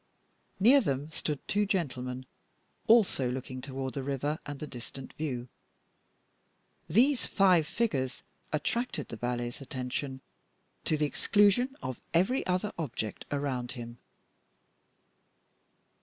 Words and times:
Near 0.59 0.81
them 0.81 1.11
stood 1.11 1.47
two 1.47 1.67
gentlemen, 1.67 2.25
also 2.87 3.29
looking 3.29 3.61
toward 3.61 3.93
the 3.93 4.01
river 4.01 4.39
and 4.47 4.57
the 4.59 4.65
distant 4.65 5.13
view. 5.13 5.47
These 6.89 7.27
five 7.27 7.67
figures 7.67 8.23
attracted 8.51 9.09
the 9.09 9.15
valet's 9.15 9.61
attention, 9.61 10.21
to 10.85 10.97
the 10.97 11.05
exclusion 11.05 11.75
of 11.83 12.01
every 12.15 12.43
other 12.47 12.73
object 12.79 13.25
around 13.31 13.73
him. 13.73 13.99